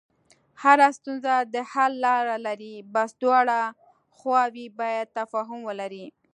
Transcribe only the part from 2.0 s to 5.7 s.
لاره لري، بس دواړه خواوې باید تفاهم